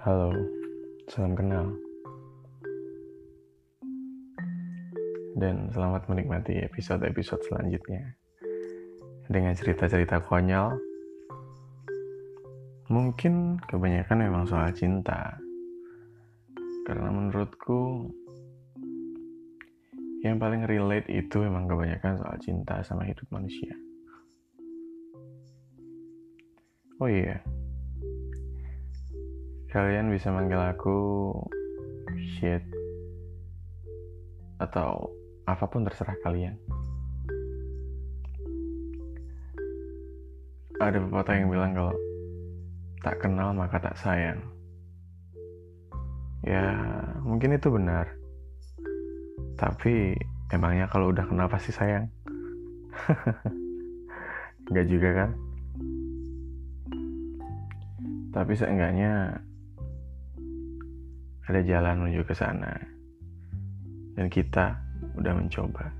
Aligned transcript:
Salam 0.00 1.36
kenal. 1.36 1.76
Dan 5.36 5.68
selamat 5.76 6.08
menikmati 6.08 6.56
episode-episode 6.56 7.44
selanjutnya. 7.44 8.16
Dengan 9.28 9.52
cerita-cerita 9.52 10.24
konyol. 10.24 10.72
Mungkin 12.88 13.60
kebanyakan 13.68 14.24
memang 14.24 14.48
soal 14.48 14.72
cinta. 14.72 15.36
Karena 16.88 17.12
menurutku 17.12 18.08
yang 20.24 20.40
paling 20.40 20.64
relate 20.64 21.12
itu 21.12 21.44
memang 21.44 21.68
kebanyakan 21.68 22.16
soal 22.16 22.40
cinta 22.40 22.80
sama 22.88 23.04
hidup 23.04 23.28
manusia. 23.28 23.76
Oh 27.04 27.08
iya, 27.08 27.44
Kalian 29.70 30.10
bisa 30.10 30.34
manggil 30.34 30.58
aku 30.58 31.30
shit 32.18 32.58
atau 34.58 35.06
apa 35.46 35.62
pun 35.70 35.86
terserah 35.86 36.18
kalian. 36.26 36.58
Ada 40.82 40.98
pepatah 40.98 41.34
yang 41.38 41.54
bilang 41.54 41.70
kalau 41.78 41.94
tak 42.98 43.22
kenal 43.22 43.54
maka 43.54 43.78
tak 43.78 43.94
sayang. 43.94 44.42
Ya, 46.42 46.74
mungkin 47.22 47.54
itu 47.54 47.70
benar. 47.70 48.10
Tapi 49.54 50.18
emangnya 50.50 50.90
kalau 50.90 51.14
udah 51.14 51.30
kenal 51.30 51.46
pasti 51.46 51.70
sayang? 51.70 52.10
Enggak 54.66 54.86
juga 54.90 55.10
kan? 55.14 55.30
Tapi 58.34 58.52
seenggaknya 58.58 59.46
ada 61.50 61.66
jalan 61.66 62.06
menuju 62.06 62.22
ke 62.22 62.34
sana. 62.34 62.78
Dan 64.14 64.30
kita 64.30 64.78
udah 65.18 65.32
mencoba. 65.34 65.90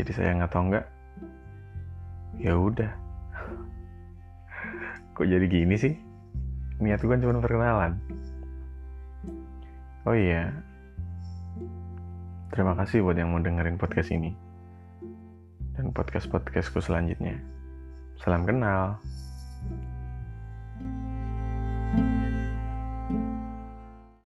Jadi 0.00 0.10
sayang 0.16 0.40
atau 0.40 0.64
enggak? 0.64 0.88
Ya 2.40 2.56
udah. 2.56 2.88
Kok 5.14 5.28
jadi 5.28 5.46
gini 5.46 5.76
sih? 5.76 5.94
Niatku 6.80 7.06
kan 7.06 7.20
cuma 7.20 7.38
perkenalan. 7.38 8.00
Oh 10.08 10.16
iya. 10.16 10.50
Terima 12.50 12.72
kasih 12.80 13.04
buat 13.04 13.20
yang 13.20 13.30
mau 13.30 13.44
dengerin 13.44 13.76
podcast 13.76 14.10
ini. 14.10 14.32
Dan 15.76 15.92
podcast-podcastku 15.92 16.80
selanjutnya. 16.80 17.38
Salam 18.18 18.46
kenal 18.46 18.98